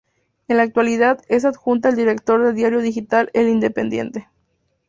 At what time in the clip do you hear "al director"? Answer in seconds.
1.89-2.43